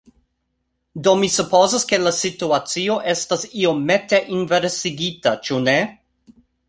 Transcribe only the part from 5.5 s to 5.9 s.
ne?